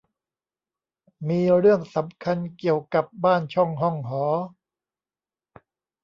[1.27, 4.23] มีเรื่องสำคัญเกี่ยวกับบ้านช่องห้องหอ